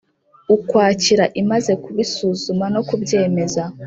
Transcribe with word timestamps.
Ukwakira 0.55 1.25
imaze 1.41 1.71
kubisuzuma 1.83 2.65
no 2.73 2.81
kubyemeza 2.87 3.63